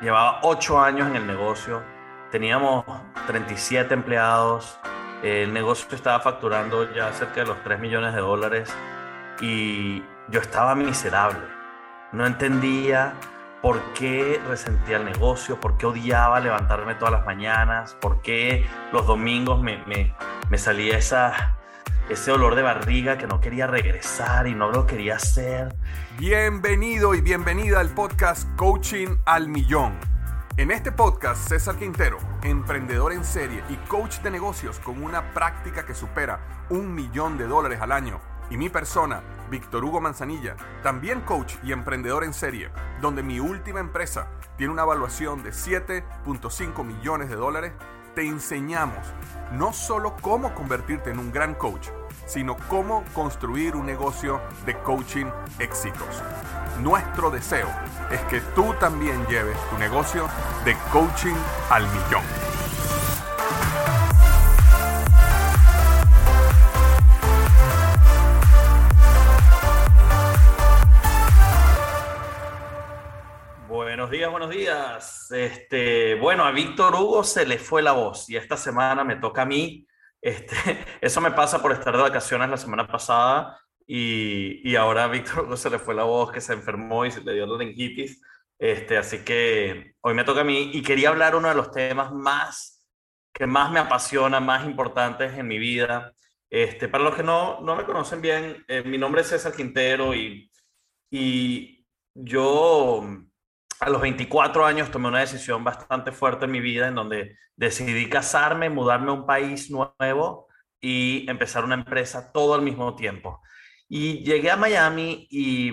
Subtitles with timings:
[0.00, 1.82] Llevaba ocho años en el negocio.
[2.30, 2.84] Teníamos
[3.26, 4.78] 37 empleados.
[5.22, 8.74] El negocio estaba facturando ya cerca de los 3 millones de dólares.
[9.40, 11.46] Y yo estaba miserable.
[12.12, 13.12] No entendía
[13.60, 19.06] por qué resentía el negocio, por qué odiaba levantarme todas las mañanas, por qué los
[19.06, 20.14] domingos me, me,
[20.48, 21.58] me salía esa,
[22.10, 25.76] ese olor de barriga que no quería regresar y no lo quería hacer.
[26.18, 29.96] Bienvenido y bienvenida al podcast Coaching al Millón.
[30.56, 35.86] En este podcast, César Quintero, emprendedor en serie y coach de negocios con una práctica
[35.86, 41.20] que supera un millón de dólares al año, y mi persona, Víctor Hugo Manzanilla, también
[41.20, 47.28] coach y emprendedor en serie, donde mi última empresa tiene una evaluación de 7.5 millones
[47.28, 47.72] de dólares,
[48.16, 49.06] te enseñamos
[49.52, 51.88] no solo cómo convertirte en un gran coach,
[52.30, 55.26] sino cómo construir un negocio de coaching
[55.58, 56.22] exitoso.
[56.80, 57.68] Nuestro deseo
[58.08, 60.28] es que tú también lleves tu negocio
[60.64, 61.34] de coaching
[61.70, 62.22] al millón.
[73.66, 75.32] Buenos días, buenos días.
[75.32, 79.42] Este, bueno, a Víctor Hugo se le fue la voz y esta semana me toca
[79.42, 79.84] a mí.
[80.22, 80.54] Este,
[81.00, 85.56] eso me pasa por estar de vacaciones la semana pasada y, y ahora a Víctor
[85.58, 88.22] se le fue la voz, que se enfermó y se le dio la lenguitis.
[88.58, 92.12] Este, así que hoy me toca a mí y quería hablar uno de los temas
[92.12, 92.80] más
[93.32, 96.12] que más me apasiona, más importantes en mi vida.
[96.50, 100.14] Este, para los que no, no me conocen bien, eh, mi nombre es César Quintero
[100.14, 100.50] y,
[101.10, 103.02] y yo
[103.80, 108.08] a los 24 años tomé una decisión bastante fuerte en mi vida en donde decidí
[108.08, 110.48] casarme, mudarme a un país nuevo
[110.80, 113.40] y empezar una empresa todo al mismo tiempo.
[113.88, 115.72] Y llegué a Miami y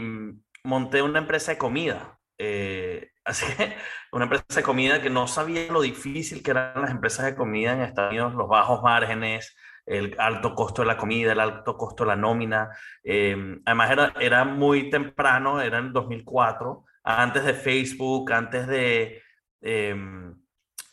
[0.64, 2.18] monté una empresa de comida.
[2.38, 3.76] Eh, así que
[4.14, 7.74] una empresa de comida que no sabía lo difícil que eran las empresas de comida
[7.74, 9.54] en Estados Unidos, los bajos márgenes,
[9.86, 12.70] el alto costo de la comida, el alto costo de la nómina.
[13.04, 13.36] Eh,
[13.66, 19.22] además era, era muy temprano, era en 2004 antes de Facebook, antes de
[19.62, 20.36] em,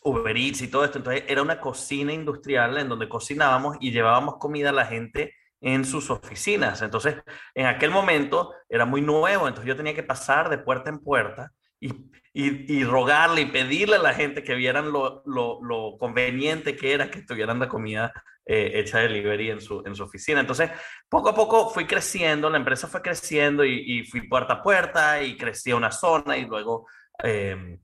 [0.02, 0.98] Uber Eats y todo esto.
[0.98, 5.84] Entonces era una cocina industrial en donde cocinábamos y llevábamos comida a la gente en
[5.84, 6.82] sus oficinas.
[6.82, 7.16] Entonces,
[7.54, 11.50] en aquel momento era muy nuevo, entonces yo tenía que pasar de puerta en puerta
[11.80, 11.88] y,
[12.32, 16.92] y, y rogarle y pedirle a la gente que vieran lo, lo, lo conveniente que
[16.92, 18.12] era que estuvieran la comida
[18.46, 20.40] eh, hecha delivery en su, en su oficina.
[20.40, 20.70] Entonces,
[21.08, 25.22] poco a poco fui creciendo, la empresa fue creciendo y, y fui puerta a puerta
[25.22, 26.86] y crecía una zona y luego
[27.22, 27.78] eh,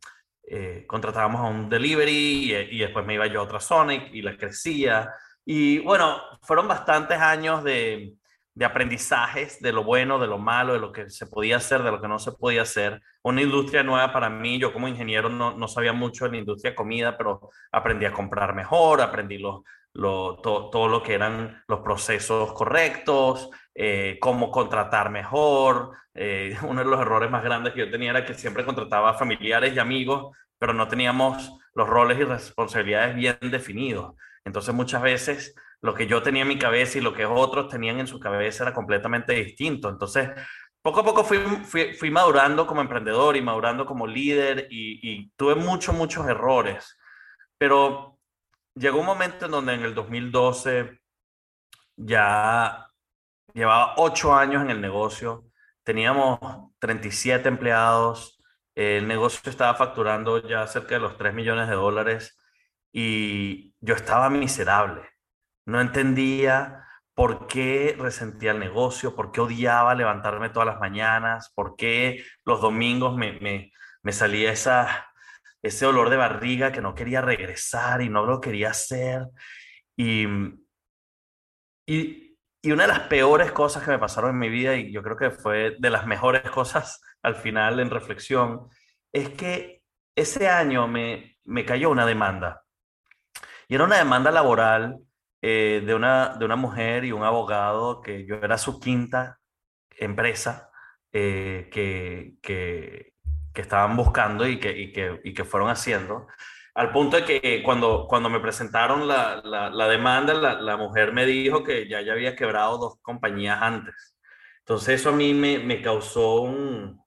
[0.46, 4.10] eh, contratábamos a un delivery y, y, después me iba yo a otra zona y,
[4.14, 5.14] y la crecía.
[5.44, 8.14] Y bueno, fueron bastantes años de,
[8.54, 11.90] de aprendizajes de lo bueno, de lo malo, de lo que se podía hacer, de
[11.90, 13.00] lo que no se podía hacer.
[13.22, 16.72] Una industria nueva para mí, yo como ingeniero no, no sabía mucho de la industria
[16.72, 19.62] de comida, pero aprendí a comprar mejor, aprendí los,
[19.94, 25.92] lo, to, todo lo que eran los procesos correctos, eh, cómo contratar mejor.
[26.14, 29.74] Eh, uno de los errores más grandes que yo tenía era que siempre contrataba familiares
[29.74, 34.14] y amigos, pero no teníamos los roles y responsabilidades bien definidos.
[34.44, 38.00] Entonces muchas veces lo que yo tenía en mi cabeza y lo que otros tenían
[38.00, 39.88] en su cabeza era completamente distinto.
[39.88, 40.30] Entonces,
[40.82, 45.30] poco a poco fui, fui, fui madurando como emprendedor y madurando como líder y, y
[45.36, 46.98] tuve muchos, muchos errores.
[47.56, 48.19] Pero
[48.74, 51.00] llegó un momento en donde en el 2012
[51.96, 52.88] ya
[53.52, 55.44] llevaba ocho años en el negocio,
[55.82, 56.38] teníamos
[56.78, 58.40] 37 empleados,
[58.74, 62.38] el negocio estaba facturando ya cerca de los 3 millones de dólares
[62.92, 65.02] y yo estaba miserable.
[65.66, 66.84] No entendía
[67.14, 72.60] por qué resentía el negocio, por qué odiaba levantarme todas las mañanas, por qué los
[72.60, 73.72] domingos me, me,
[74.02, 75.09] me salía esa,
[75.62, 79.26] ese olor de barriga que no quería regresar y no lo quería hacer.
[79.96, 80.26] Y,
[81.86, 85.02] y, y, una de las peores cosas que me pasaron en mi vida, y yo
[85.02, 88.68] creo que fue de las mejores cosas al final en reflexión,
[89.12, 89.82] es que
[90.16, 92.64] ese año me, me cayó una demanda.
[93.68, 94.98] Y era una demanda laboral
[95.42, 99.38] eh, de, una, de una mujer y un abogado que yo era su quinta
[99.90, 100.70] empresa
[101.12, 103.14] eh, que, que,
[103.52, 106.26] que, estaban buscando y que, y que, y que fueron haciendo.
[106.74, 111.26] Al punto de que cuando, cuando me presentaron la, la, demanda, la, la, mujer me
[111.26, 114.16] dijo que ya, ya había quebrado dos compañías antes.
[114.60, 117.02] Entonces eso a mí me, me causó un,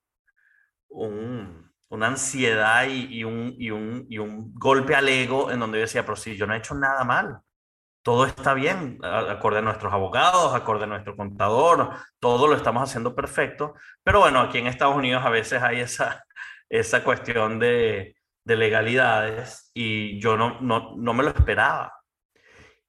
[0.89, 5.77] un, una ansiedad y, y, un, y, un, y un golpe al ego en donde
[5.77, 7.39] yo decía, pero si yo no he hecho nada mal,
[8.03, 13.15] todo está bien, acorde a nuestros abogados, acorde a nuestro contador, todo lo estamos haciendo
[13.15, 16.25] perfecto, pero bueno, aquí en Estados Unidos a veces hay esa,
[16.69, 21.93] esa cuestión de, de legalidades y yo no, no, no me lo esperaba.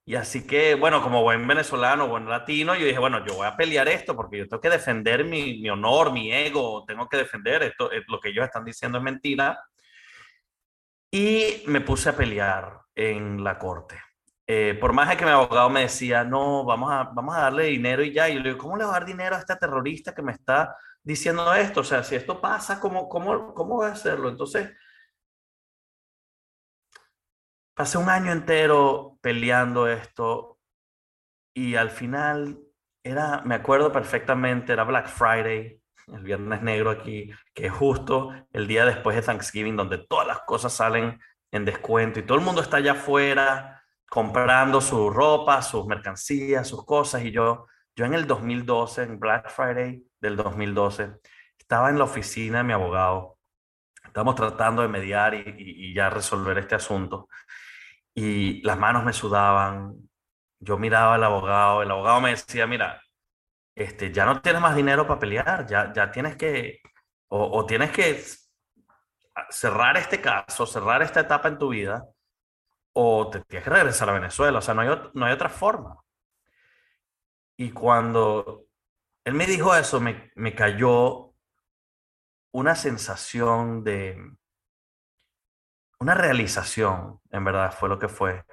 [0.06, 3.56] Y así que, bueno, como buen venezolano, buen latino, yo dije, bueno, yo voy a
[3.56, 7.62] pelear esto porque yo tengo que defender mi, mi honor, mi ego, tengo que defender
[7.62, 9.58] esto, eh, lo que ellos están diciendo es mentira.
[11.10, 14.03] Y me puse a pelear en la corte.
[14.46, 17.64] Eh, por más de que mi abogado me decía, no, vamos a, vamos a darle
[17.64, 19.56] dinero y ya, y yo le digo, ¿cómo le voy a dar dinero a este
[19.56, 21.80] terrorista que me está diciendo esto?
[21.80, 24.28] O sea, si esto pasa, ¿cómo, cómo, cómo voy a hacerlo?
[24.28, 24.70] Entonces,
[27.74, 30.58] pasé un año entero peleando esto
[31.54, 32.58] y al final
[33.02, 38.66] era, me acuerdo perfectamente, era Black Friday, el viernes negro aquí, que es justo el
[38.66, 41.18] día después de Thanksgiving, donde todas las cosas salen
[41.50, 43.73] en descuento y todo el mundo está allá afuera
[44.14, 47.24] comprando su ropa, sus mercancías, sus cosas.
[47.24, 47.66] Y yo,
[47.96, 51.16] yo en el 2012, en Black Friday del 2012,
[51.58, 53.38] estaba en la oficina de mi abogado.
[54.04, 57.28] Estamos tratando de mediar y, ya resolver este asunto
[58.14, 59.96] y las manos me sudaban.
[60.60, 63.02] Yo miraba al abogado, el abogado me decía, mira,
[63.74, 66.82] este, ya no tienes más dinero para pelear, ya, ya tienes que,
[67.26, 68.22] o tienes que
[69.50, 72.06] cerrar este caso, cerrar esta etapa en tu vida,
[72.94, 76.02] o te tienes que regresar a Venezuela, o sea, no hay, no hay otra forma.
[77.56, 78.66] Y cuando
[79.24, 81.34] él me dijo eso, me, me cayó
[82.52, 84.16] una sensación de,
[86.04, 88.44] una realización, en verdad, fue lo que fue,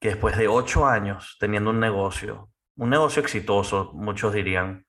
[0.00, 4.86] que después de ocho años teniendo un negocio, un negocio exitoso, muchos dirían,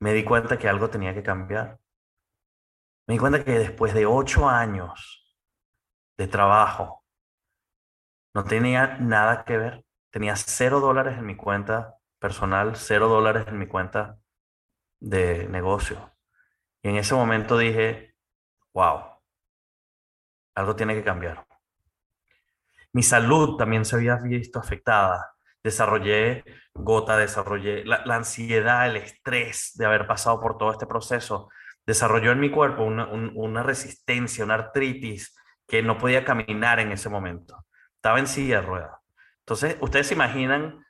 [0.00, 1.78] me di cuenta que algo tenía que cambiar.
[3.06, 5.36] Me di cuenta que después de ocho años
[6.16, 7.03] de trabajo,
[8.34, 9.84] no tenía nada que ver.
[10.10, 14.18] Tenía cero dólares en mi cuenta personal, cero dólares en mi cuenta
[15.00, 16.12] de negocio.
[16.82, 18.14] Y en ese momento dije,
[18.72, 19.02] wow,
[20.54, 21.46] algo tiene que cambiar.
[22.92, 25.34] Mi salud también se había visto afectada.
[25.62, 26.44] Desarrollé
[26.74, 31.48] gota, desarrollé la, ansiedad, el estrés de haber pasado por todo este proceso.
[31.86, 35.36] Desarrolló en mi cuerpo una, un, una resistencia, una artritis
[35.66, 37.64] que no podía caminar en ese momento.
[38.04, 39.00] Estaba en silla de ruedas.
[39.38, 40.84] Entonces, ustedes se imaginan,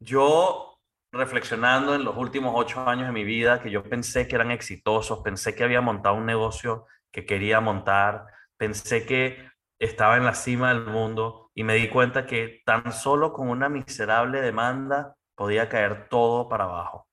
[0.00, 0.76] yo
[1.12, 5.20] reflexionando en los últimos ocho años de mi vida, que yo pensé que eran exitosos,
[5.20, 10.70] pensé que había montado un negocio que quería montar, pensé que estaba en la cima
[10.70, 16.08] del mundo y me di cuenta que tan solo con una miserable demanda podía caer
[16.08, 17.06] todo para abajo.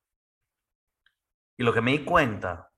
[1.56, 2.72] Y lo que me di cuenta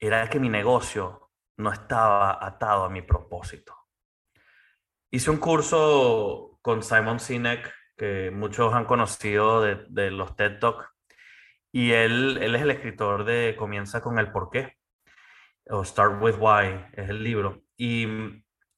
[0.00, 3.85] era que mi negocio no estaba atado a mi propósito.
[5.10, 10.92] Hice un curso con Simon Sinek, que muchos han conocido de, los TED Talk,
[11.72, 14.76] y él, él es el escritor de Comienza con el porqué,
[15.70, 17.62] o Start with Why, es el libro.
[17.76, 18.06] Y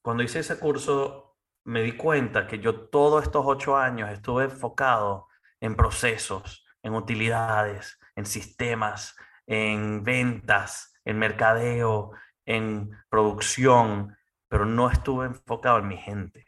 [0.01, 5.27] cuando hice ese curso, me di cuenta que yo todos estos ocho años estuve enfocado
[5.59, 9.15] en procesos, en utilidades, en sistemas,
[9.47, 12.11] en ventas, en mercadeo,
[12.45, 14.15] en producción,
[14.49, 16.45] pero no estuve enfocado en mi gente.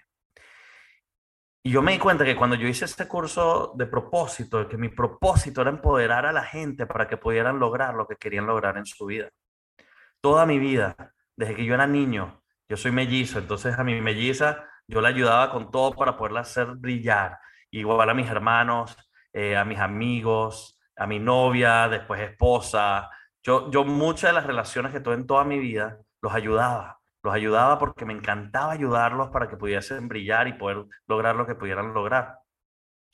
[1.64, 4.90] Y yo me di cuenta que cuando yo hice este curso de propósito, que mi
[4.90, 8.86] propósito era empoderar a la gente para que pudieran lograr lo que querían lograr en
[8.86, 9.30] su vida.
[10.20, 10.96] Toda mi vida,
[11.36, 15.52] desde que yo era niño, yo soy mellizo, entonces a mi melliza yo la ayudaba
[15.52, 17.38] con todo para poderla hacer brillar.
[17.70, 18.98] Igual a mis hermanos,
[19.32, 23.10] eh, a mis amigos, a mi novia, después esposa.
[23.44, 27.01] Yo, yo muchas de las relaciones que tuve en toda mi vida los ayudaba.
[27.24, 31.56] Los ayudaba porque me encantaba ayudarlos para que pudiesen brillar y poder lograr lo que
[31.56, 32.40] pudieran lograr.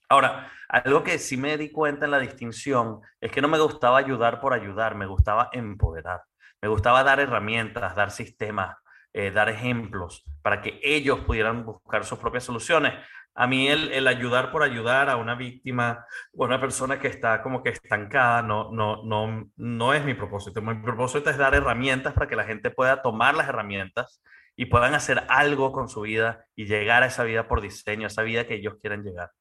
[0.09, 3.97] Ahora, algo que sí me di cuenta en la distinción es que no me gustaba
[3.97, 6.23] ayudar por ayudar, me gustaba empoderar.
[6.61, 8.77] Me gustaba dar herramientas, dar sistemas,
[9.19, 12.93] eh, dar ejemplos para que ellos pudieran buscar sus propias soluciones.
[13.33, 17.41] A mí el, ayudar por ayudar a una víctima o a una persona que está
[17.41, 20.61] como que estancada no, no, no, no es mi propósito.
[20.61, 24.21] Mi propósito es dar herramientas para que la gente pueda tomar las herramientas
[24.55, 28.07] y puedan hacer algo con su vida y llegar a esa vida por diseño, a
[28.07, 29.31] esa vida que ellos quieren llegar.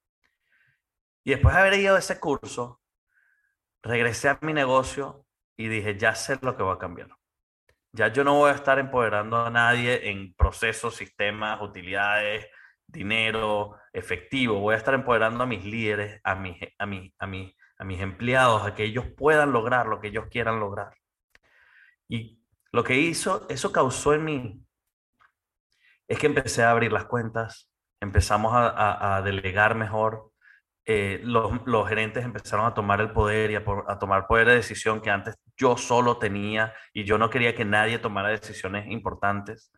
[1.22, 2.80] Y después de haber ido a ese curso,
[3.82, 7.10] regresé a mi negocio y dije, ya sé lo que va a cambiar.
[7.96, 12.46] Ya yo no voy a estar empoderando a nadie en procesos, sistemas, utilidades,
[12.86, 14.60] dinero, efectivo.
[14.60, 17.26] Voy a estar empoderando a mis líderes, a mis, a mis, a
[17.78, 20.92] a mis empleados, a que ellos puedan lograr lo que ellos quieran lograr.
[22.06, 22.38] Y
[22.70, 24.66] lo que hizo, eso causó en mí,
[26.06, 30.32] es que empecé a abrir las cuentas, empezamos a, a delegar mejor,
[30.88, 35.00] eh, los, gerentes empezaron a tomar el poder y a, a, tomar poder de decisión
[35.00, 39.72] que antes yo solo tenía y yo no quería que nadie tomara decisiones importantes.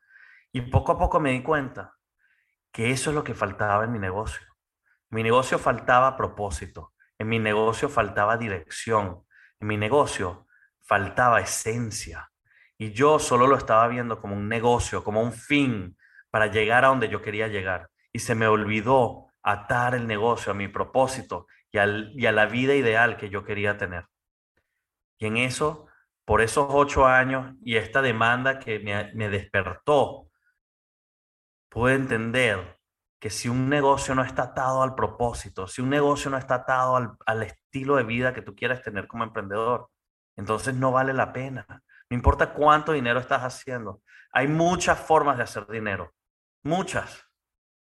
[0.52, 1.94] Y poco a poco me di cuenta
[2.70, 4.46] que eso es lo que faltaba en mi negocio.
[5.10, 9.24] mi negocio faltaba propósito, en mi negocio faltaba dirección,
[9.60, 10.46] en mi negocio
[10.82, 12.30] faltaba esencia.
[12.76, 15.96] Y yo solo lo estaba viendo como un negocio, como un fin
[16.30, 17.88] para llegar a donde yo quería llegar.
[18.12, 23.16] Y se me olvidó atar el negocio a mi propósito y, a la vida ideal
[23.16, 24.06] que yo quería tener.
[25.18, 25.86] Y en eso,
[26.26, 30.30] por esos ocho años y esta demanda que me, despertó,
[31.70, 32.78] pude entender
[33.18, 36.96] que si un negocio no está atado al propósito, si un negocio no está atado
[36.96, 39.88] al, al estilo de vida que tú quieres tener como emprendedor,
[40.36, 41.66] entonces no vale la pena.
[42.10, 44.02] No importa cuánto dinero estás haciendo.
[44.30, 46.14] Hay muchas formas de hacer dinero.
[46.62, 47.27] Muchas.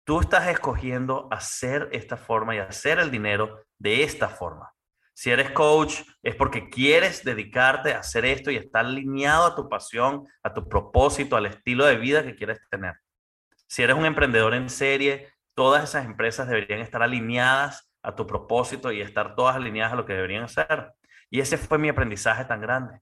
[0.10, 4.74] Tú estás escogiendo hacer esta forma y hacer el dinero de esta forma.
[5.14, 9.70] Si eres coach, es porque quieres dedicarte a hacer esto y está alineado a tu
[9.70, 12.96] pasión, a tu propósito, al estilo de vida que quieres tener.
[13.68, 18.92] Si eres un emprendedor en serie, todas esas empresas deberían estar alineadas a tu propósito
[18.92, 20.92] y estar todas alineadas a lo que deberían hacer.
[21.30, 23.00] Y ese fue mi aprendizaje tan grande.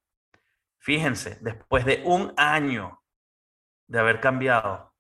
[0.79, 3.01] Fíjense, después de un año
[3.87, 4.93] de haber cambiado,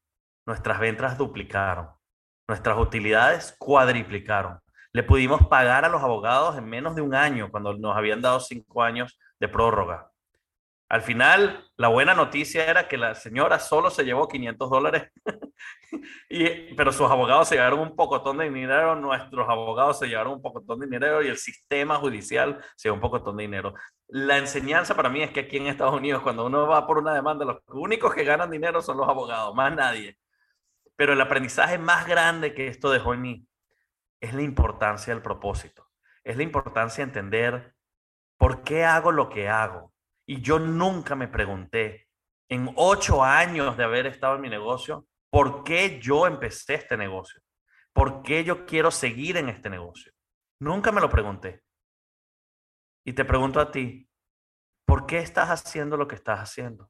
[0.45, 1.96] nuestras ventas duplicaron.
[2.47, 4.59] Nuestras utilidades cuadriplicaron.
[4.93, 8.39] Le pudimos pagar a los abogados en menos de un año cuando nos habían dado
[8.39, 10.11] cinco años de prórroga.
[10.89, 15.11] Al final, la buena noticia era que la señora solo se llevó 500 dólares,
[16.29, 20.41] y, pero sus abogados se llevaron un pocotón de dinero, nuestros abogados se llevaron un
[20.41, 23.73] pocotón de dinero y el sistema judicial se llevó un pocotón de dinero.
[24.07, 27.13] La enseñanza para mí es que aquí en Estados Unidos, cuando uno va por una
[27.13, 30.17] demanda, los únicos que ganan dinero son los abogados, más nadie.
[30.97, 33.47] Pero el aprendizaje más grande que esto dejó en mí
[34.19, 35.87] es la importancia del propósito.
[36.23, 37.75] Es la importancia de entender
[38.37, 39.93] por qué hago lo que hago.
[40.25, 42.09] Y yo nunca me pregunté,
[42.49, 47.41] en ocho años de haber estado en mi negocio, ¿por qué yo empecé este negocio?
[47.93, 50.11] ¿Por qué yo quiero seguir en este negocio?
[50.59, 51.63] Nunca me lo pregunté.
[53.05, 54.09] Y te pregunto a ti,
[54.85, 56.89] ¿por qué estás haciendo lo que estás haciendo?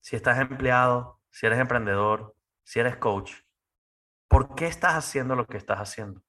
[0.00, 3.32] Si estás empleado, si eres emprendedor, si eres coach,
[4.28, 6.22] ¿por qué estás haciendo lo que estás haciendo?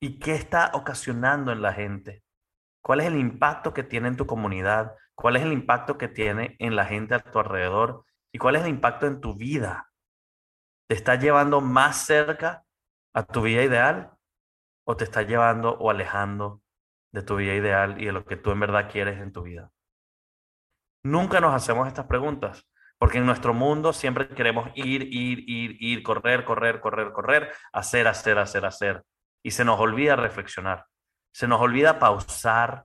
[0.00, 2.22] ¿Y qué está ocasionando en la gente?
[2.82, 4.94] ¿Cuál es el impacto que tiene en tu comunidad?
[5.14, 8.04] ¿Cuál es el impacto que tiene en la gente a tu alrededor?
[8.32, 9.90] ¿Y cuál es el impacto en tu vida?
[10.88, 12.64] ¿Te está llevando más cerca
[13.14, 14.12] a tu vida ideal
[14.86, 16.62] o te está llevando o alejando
[17.12, 19.72] de tu vida ideal y de lo que tú en verdad quieres en tu vida?
[21.02, 22.68] Nunca nos hacemos estas preguntas.
[22.98, 28.08] Porque en nuestro mundo siempre queremos ir, ir, ir, ir, correr, correr, correr, correr, hacer,
[28.08, 29.04] hacer, hacer, hacer.
[29.42, 30.86] Y se nos olvida reflexionar.
[31.32, 32.84] Se nos olvida pausar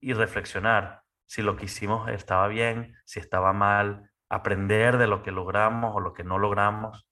[0.00, 5.32] y reflexionar si lo que hicimos estaba bien, si estaba mal, aprender de lo que
[5.32, 7.06] logramos o lo que no logramos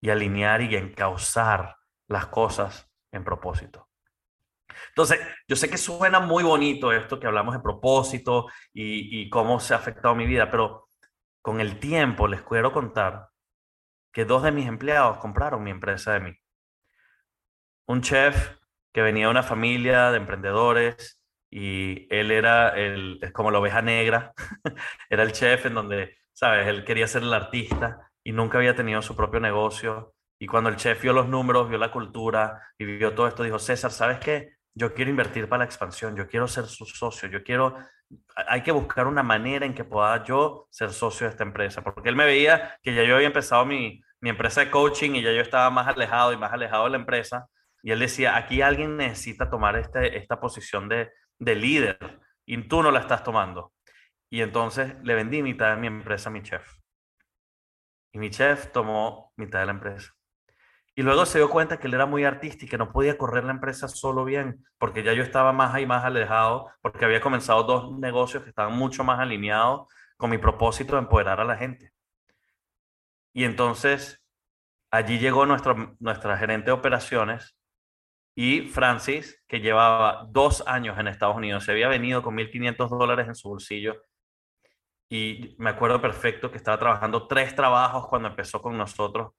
[0.00, 1.76] y alinear y encauzar
[2.08, 3.88] las cosas en propósito.
[4.90, 9.60] Entonces, yo sé que suena muy bonito esto que hablamos de propósito y, y cómo
[9.60, 10.87] se ha afectado mi vida, pero
[11.48, 13.30] con el tiempo les quiero contar
[14.12, 16.34] que dos de mis empleados compraron mi empresa de mí.
[17.86, 18.58] Un chef
[18.92, 24.34] que venía de una familia de emprendedores y él era el, como la oveja negra,
[25.08, 29.00] era el chef en donde, sabes, él quería ser el artista y nunca había tenido
[29.00, 30.12] su propio negocio.
[30.38, 33.58] Y cuando el chef vio los números, vio la cultura y vio todo esto, dijo,
[33.58, 34.56] César, ¿sabes qué?
[34.74, 37.74] Yo quiero invertir para la expansión, yo quiero ser su socio, yo quiero
[38.34, 42.08] hay que buscar una manera en que pueda yo ser socio de esta empresa, porque
[42.08, 45.32] él me veía que ya yo había empezado mi, mi empresa de coaching y ya
[45.32, 47.48] yo estaba más alejado y más alejado de la empresa,
[47.82, 52.82] y él decía, aquí alguien necesita tomar este, esta posición de, de líder y tú
[52.82, 53.72] no la estás tomando.
[54.30, 56.66] Y entonces le vendí mitad de mi empresa a mi chef.
[58.12, 60.12] Y mi chef tomó mitad de la empresa.
[60.98, 63.44] Y luego se dio cuenta que él era muy artista y que no podía correr
[63.44, 67.62] la empresa solo bien, porque ya yo estaba más y más alejado, porque había comenzado
[67.62, 69.86] dos negocios que estaban mucho más alineados
[70.16, 71.92] con mi propósito de empoderar a la gente.
[73.32, 74.20] Y entonces
[74.90, 77.56] allí llegó nuestro, nuestra gerente de operaciones
[78.34, 83.28] y Francis, que llevaba dos años en Estados Unidos, se había venido con 1.500 dólares
[83.28, 84.02] en su bolsillo.
[85.08, 89.30] Y me acuerdo perfecto que estaba trabajando tres trabajos cuando empezó con nosotros.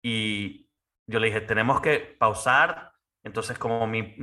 [0.00, 0.67] Y
[1.08, 2.92] yo le dije, tenemos que pausar.
[3.24, 4.14] Entonces, como mi,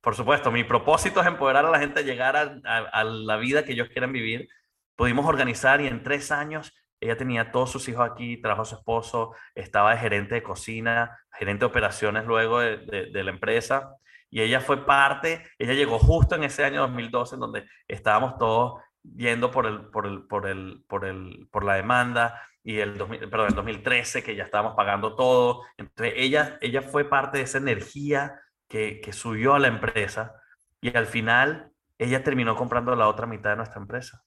[0.00, 3.64] por supuesto, mi propósito es empoderar a la gente a llegar a, a, la vida
[3.64, 4.48] que ellos quieran vivir,
[4.96, 9.34] pudimos organizar y en tres años ella tenía todos sus hijos aquí, trabajó su esposo,
[9.54, 13.96] estaba de gerente de cocina, gerente de operaciones luego de la empresa.
[14.30, 18.82] Y ella fue parte, ella llegó justo en ese año 2012 en donde estábamos todos
[19.02, 23.28] yendo por, el, por, el, por, el, por, el, por la demanda y el, 2000,
[23.28, 25.62] perdón, el 2013 que ya estábamos pagando todo.
[25.76, 30.34] Entonces ella, ella fue parte de esa energía que, que subió a la empresa
[30.80, 34.24] y al final ella terminó comprando la otra mitad de nuestra empresa.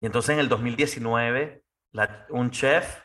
[0.00, 3.02] Y entonces en el 2019 la, un chef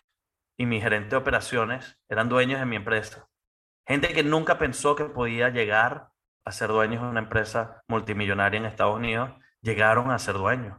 [0.57, 3.27] y mi gerente de operaciones eran dueños de mi empresa.
[3.87, 6.09] Gente que nunca pensó que podía llegar
[6.43, 9.31] a ser dueños de una empresa multimillonaria en Estados Unidos
[9.61, 10.77] llegaron a ser dueños.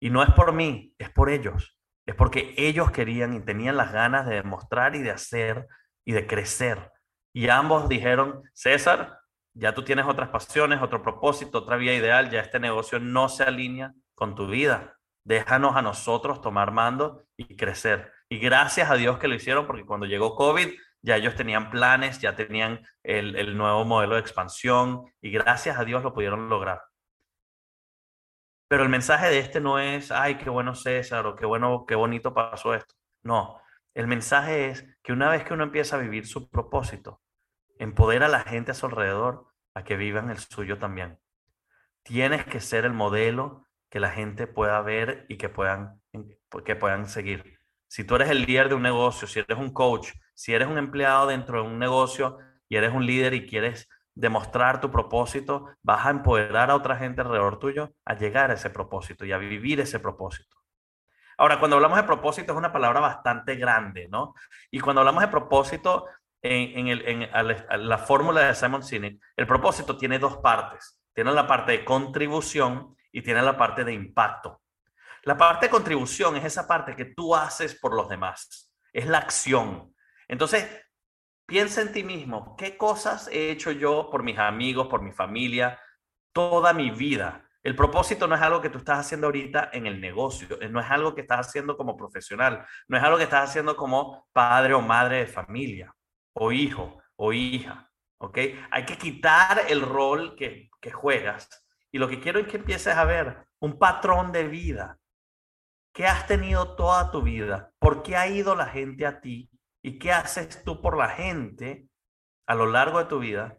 [0.00, 1.75] Y no es por mí, es por ellos.
[2.06, 5.66] Es porque ellos querían y tenían las ganas de demostrar y de hacer
[6.04, 6.92] y de crecer.
[7.34, 9.18] Y ambos dijeron, César,
[9.52, 13.42] ya tú tienes otras pasiones, otro propósito, otra vía ideal, ya este negocio no se
[13.42, 14.96] alinea con tu vida.
[15.24, 18.12] Déjanos a nosotros tomar mando y crecer.
[18.28, 20.68] Y gracias a Dios que lo hicieron, porque cuando llegó COVID,
[21.02, 25.84] ya ellos tenían planes, ya tenían el, el nuevo modelo de expansión y gracias a
[25.84, 26.82] Dios lo pudieron lograr.
[28.68, 31.94] Pero el mensaje de este no es, ay, qué bueno César o qué bueno, qué
[31.94, 32.94] bonito pasó esto.
[33.22, 33.60] No,
[33.94, 37.22] el mensaje es que una vez que uno empieza a vivir su propósito,
[37.78, 41.18] empodera a la gente a su alrededor a que vivan el suyo también.
[42.02, 46.00] Tienes que ser el modelo que la gente pueda ver y que puedan,
[46.64, 47.58] que puedan seguir.
[47.88, 50.78] Si tú eres el líder de un negocio, si eres un coach, si eres un
[50.78, 56.06] empleado dentro de un negocio y eres un líder y quieres demostrar tu propósito, vas
[56.06, 59.78] a empoderar a otra gente alrededor tuyo a llegar a ese propósito y a vivir
[59.78, 60.56] ese propósito.
[61.38, 64.34] Ahora, cuando hablamos de propósito es una palabra bastante grande, ¿no?
[64.70, 66.06] Y cuando hablamos de propósito,
[66.42, 70.98] en, en, la fórmula de Simon Sinek, el propósito tiene dos partes.
[71.12, 74.62] Tiene la parte de contribución y tiene la parte de impacto.
[75.24, 79.18] La parte de contribución es esa parte que tú haces por los demás, es la
[79.18, 79.92] acción.
[80.28, 80.85] Entonces,
[81.46, 85.80] Piensa en ti mismo, ¿qué cosas he hecho yo por mis amigos, por mi familia,
[86.32, 87.48] toda mi vida?
[87.62, 90.90] El propósito no es algo que tú estás haciendo ahorita en el negocio, no es
[90.90, 94.80] algo que estás haciendo como profesional, no es algo que estás haciendo como padre o
[94.80, 95.94] madre de familia,
[96.34, 98.38] o hijo o hija, ¿ok?
[98.70, 102.94] Hay que quitar el rol que, que juegas y lo que quiero es que empieces
[102.96, 104.98] a ver un patrón de vida.
[105.94, 107.72] ¿Qué has tenido toda tu vida?
[107.78, 109.48] ¿Por qué ha ido la gente a ti?
[109.86, 111.88] ¿Y qué haces tú por la gente
[112.48, 113.56] a lo largo de tu vida?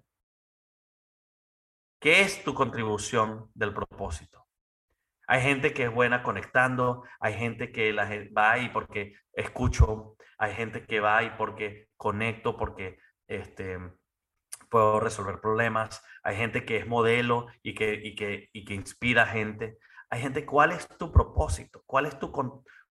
[2.02, 4.46] ¿Qué es tu contribución del propósito?
[5.26, 10.54] Hay gente que es buena conectando, hay gente que la, va ahí porque escucho, hay
[10.54, 13.80] gente que va ahí porque conecto, porque este,
[14.70, 19.28] puedo resolver problemas, hay gente que es modelo y que, y que, y que inspira
[19.28, 19.78] gente.
[20.10, 21.84] Hay gente, ¿cuál es tu propósito?
[21.86, 22.34] ¿Cuál es tu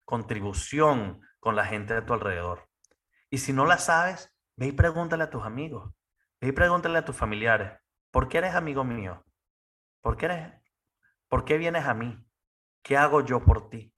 [0.05, 2.69] contribución con la gente de tu alrededor?
[3.29, 5.93] Y si no la sabes, ve y pregúntale a tus amigos,
[6.41, 7.79] ve y pregúntale a tus familiares,
[8.11, 9.25] ¿por qué eres amigo mío?
[10.01, 10.53] ¿Por qué eres?
[11.27, 12.17] ¿Por qué vienes a mí?
[12.83, 13.93] ¿Qué hago yo por ti?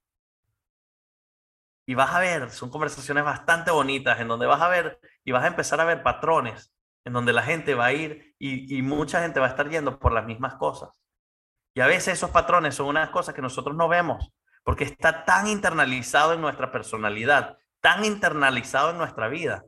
[1.85, 5.43] Y vas a ver, son conversaciones bastante bonitas en donde vas a ver y vas
[5.43, 6.73] a empezar a ver patrones
[7.05, 9.97] en donde la gente va a ir y, y mucha gente va a estar yendo
[9.97, 10.89] por las mismas cosas.
[11.73, 15.47] Y a veces esos patrones son unas cosas que nosotros no vemos porque está tan
[15.47, 19.63] internalizado en nuestra personalidad tan internalizado en nuestra vida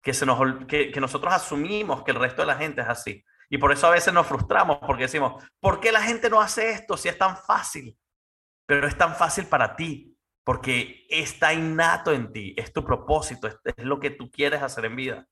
[0.00, 3.24] que, se nos, que, nosotros asumimos que el resto de la gente es así.
[3.50, 6.70] Y por eso a veces nos frustramos porque decimos, ¿por qué la gente no hace
[6.70, 7.98] esto si es tan fácil?
[8.66, 13.58] Pero es tan fácil para ti, porque está innato en ti, es tu propósito, es,
[13.64, 15.26] es lo que tú quieres hacer en vida.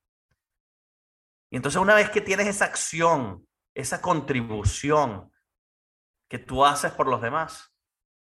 [1.52, 5.30] Y entonces una vez que tienes esa acción, esa contribución
[6.28, 7.72] que tú haces por los demás,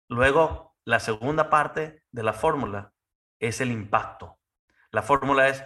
[0.08, 2.94] luego la segunda parte de la fórmula
[3.40, 4.40] es el impacto.
[4.92, 5.64] La fórmula es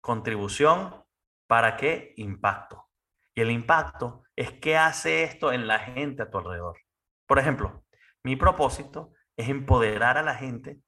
[0.00, 1.04] contribución
[1.46, 2.88] para qué impacto.
[3.34, 6.78] Y el impacto es qué hace esto en la gente a tu alrededor.
[7.26, 7.84] Por ejemplo,
[8.22, 10.80] mi propósito es empoderar a la gente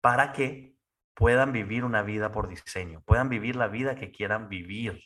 [0.00, 0.74] para que
[1.14, 5.00] puedan vivir una vida por diseño, puedan vivir la vida que quieran vivir.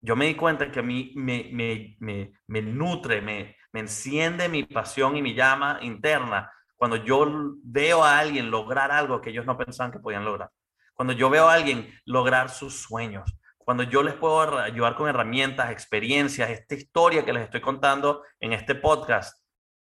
[0.00, 4.48] Yo me di cuenta que a mí me, me, me, me nutre, me, me enciende
[4.48, 7.26] mi pasión y mi llama interna cuando yo
[7.62, 10.50] veo a alguien lograr algo que ellos no pensaban que podían lograr.
[10.94, 13.30] Cuando yo veo a alguien lograr sus sueños.
[13.58, 18.52] cuando yo les puedo ayudar con herramientas, experiencias, esta historia que les estoy contando en
[18.52, 19.36] este podcast,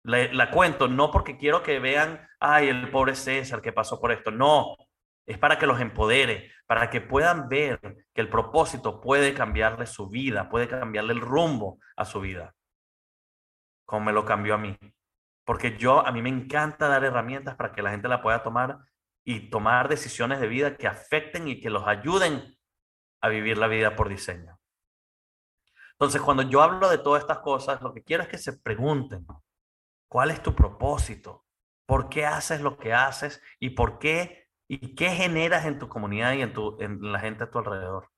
[0.01, 4.31] la, cuento no porque quiero que vean, ay, el pobre César que pasó por esto,
[4.31, 4.75] no,
[5.27, 7.79] es para que los empodere, para que puedan ver
[8.15, 12.55] que el propósito puede cambiarle su vida, puede cambiarle el rumbo a su vida,
[13.85, 14.75] como me lo cambió a mí.
[15.47, 18.79] Porque yo, a mí me encanta dar herramientas para que la gente la pueda tomar
[19.23, 22.59] y tomar decisiones de vida que afecten y que los ayuden
[23.21, 24.59] a vivir la vida por diseño.
[25.93, 29.25] Entonces, cuando yo hablo de todas estas cosas, lo que quiero es que se pregunten,
[30.09, 31.45] ¿cuál es tu propósito?
[31.85, 33.41] ¿Por qué haces lo que haces?
[33.57, 34.49] ¿Y por qué?
[34.67, 38.11] ¿Y qué generas en tu comunidad y en, tu, en la gente a tu alrededor?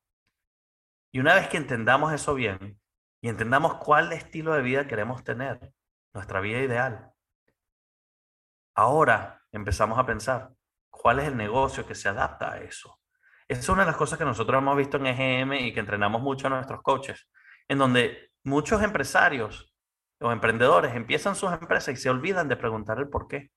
[1.14, 2.82] Y una vez que entendamos eso bien
[3.22, 5.74] y entendamos cuál estilo de vida queremos tener,
[6.12, 7.09] nuestra vida ideal,
[8.76, 10.52] ahora empezamos a pensar,
[10.90, 13.00] ¿cuál es el negocio que se adapta a eso?
[13.48, 16.48] Es una de las cosas que nosotros hemos visto en EGM y que entrenamos mucho
[16.48, 17.28] a nuestros coaches,
[17.68, 19.74] en donde muchos empresarios
[20.22, 23.52] o emprendedores empiezan sus empresas y se olvidan de preguntar el por qué.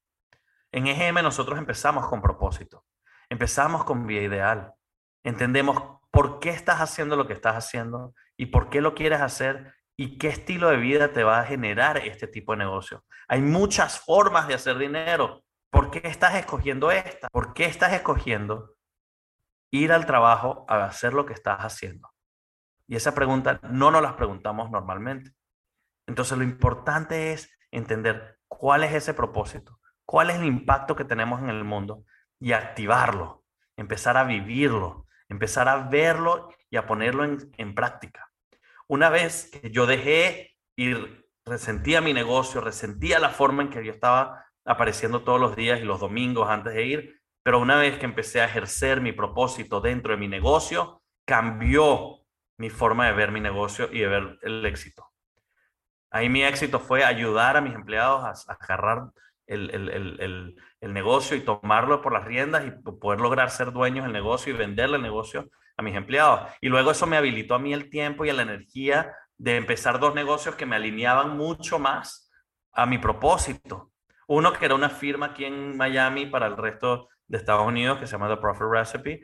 [0.71, 2.87] En EGM nosotros empezamos con propósito,
[3.29, 4.73] empezamos con vía ideal,
[5.23, 9.75] entendemos por qué estás haciendo lo que estás haciendo y por qué lo quieres hacer
[9.97, 13.05] y qué estilo de vida te va a generar este tipo de negocio.
[13.29, 15.45] Hay muchas formas de hacer dinero.
[15.71, 17.29] ¿Por qué estás escogiendo esta?
[17.29, 18.77] ¿Por qué estás escogiendo
[19.71, 22.11] ir al trabajo a hacer lo que estás haciendo?
[22.87, 25.33] Y esa pregunta no nos las preguntamos normalmente.
[26.07, 31.41] Entonces lo importante es entender cuál es ese propósito, cuál es el impacto que tenemos
[31.41, 32.05] en el mundo
[32.39, 33.45] y activarlo,
[33.77, 38.32] empezar a vivirlo, empezar a verlo y a ponerlo en, en práctica.
[38.89, 43.93] Una vez que yo dejé ir, resentía mi negocio, resentía la forma en que yo
[43.93, 48.05] estaba apareciendo todos los días y los domingos antes de ir, pero una vez que
[48.05, 52.21] empecé a ejercer mi propósito dentro de mi negocio, cambió
[52.59, 55.11] mi forma de ver mi negocio y de ver el éxito.
[56.11, 59.11] Ahí mi éxito fue ayudar a mis empleados a, agarrar
[59.47, 64.13] el, el, el, negocio y tomarlo por las riendas y poder lograr ser dueños del
[64.13, 65.51] negocio y venderle el negocio
[65.83, 66.51] a mis empleados.
[66.61, 70.15] Y luego eso me habilitó a mí el tiempo y la energía de empezar dos
[70.15, 72.31] negocios que me alineaban mucho más
[72.73, 73.93] a mi propósito.
[74.29, 78.07] Uno que era una firma aquí en Miami para el resto de Estados Unidos que
[78.07, 79.23] se llama The Profit Recipe,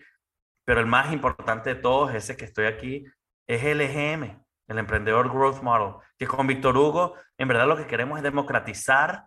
[0.64, 3.04] pero el más importante de todos, ese que estoy aquí,
[3.46, 7.86] es el EGM, el Emprendedor Growth Model, que con Víctor Hugo, en verdad lo que
[7.86, 9.26] queremos es democratizar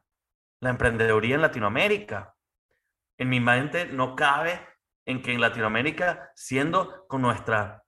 [0.60, 2.36] la emprendeduría en Latinoamérica.
[3.18, 4.60] En mi mente no cabe
[5.06, 7.84] en que en Latinoamérica, siendo con nuestra,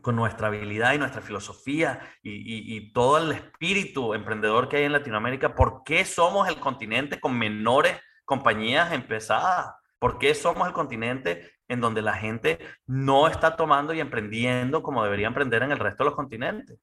[0.00, 5.54] con nuestra habilidad y nuestra filosofía y, todo el espíritu emprendedor que hay en Latinoamérica,
[5.54, 9.74] ¿por qué somos el continente con menores compañías empezadas?
[9.98, 15.04] ¿Por qué somos el continente en donde la gente no está tomando y emprendiendo como
[15.04, 16.78] debería emprender en el resto de los continentes?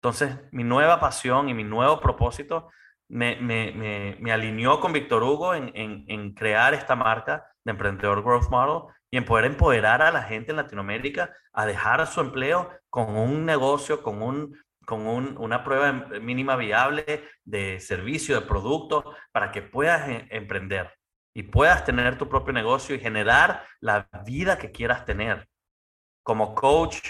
[0.00, 2.70] Entonces, mi nueva pasión y mi nuevo propósito
[3.08, 8.94] me, me, alineó con Víctor Hugo en, en, crear esta marca de Emprendedor Growth Model
[9.10, 13.44] y en poder empoderar a la gente en Latinoamérica a dejar su empleo con un
[13.44, 19.60] negocio, con, un, con un, una prueba mínima viable de servicio, de producto, para que
[19.60, 20.94] puedas eh, emprender
[21.34, 25.46] y puedas tener tu propio negocio y generar la vida que quieras tener.
[26.22, 27.00] Como coach,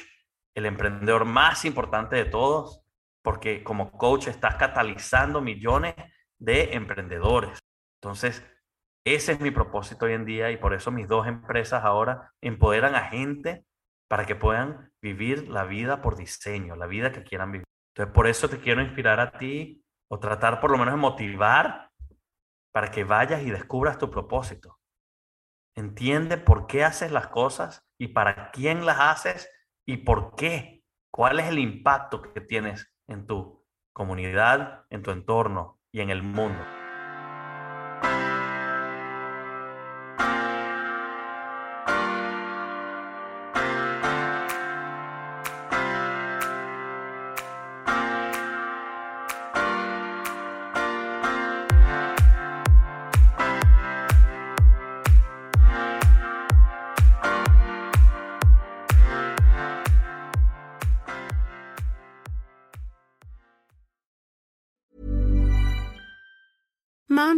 [0.54, 2.82] el emprendedor más importante de todos,
[3.22, 5.94] porque como coach estás catalizando millones
[6.38, 7.58] de emprendedores.
[8.00, 8.44] Entonces,
[9.04, 12.94] ese es mi propósito hoy en día y por eso mis dos empresas ahora empoderan
[12.94, 13.64] a gente
[14.08, 17.66] para que puedan vivir la vida por diseño, la vida que quieran vivir.
[17.94, 21.90] Entonces, por eso te quiero inspirar a ti o tratar por lo menos de motivar
[22.72, 24.78] para que vayas y descubras tu propósito.
[25.76, 29.50] Entiende por qué haces las cosas y para quién las haces
[29.86, 30.82] y por qué.
[31.12, 36.22] ¿Cuál es el impacto que tienes en tu comunidad, en tu entorno y en el
[36.22, 36.77] mundo?